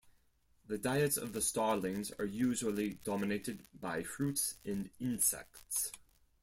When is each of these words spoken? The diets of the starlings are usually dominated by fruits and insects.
The 0.65 0.79
diets 0.79 1.15
of 1.15 1.33
the 1.33 1.43
starlings 1.43 2.11
are 2.17 2.25
usually 2.25 2.95
dominated 3.05 3.67
by 3.79 4.01
fruits 4.01 4.55
and 4.65 4.89
insects. 4.99 5.91